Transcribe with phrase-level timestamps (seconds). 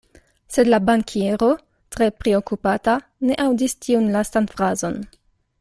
[0.53, 1.49] Sed la bankiero
[1.97, 2.97] tre priokupata
[3.29, 5.03] ne aŭdis tiun lastan frazon.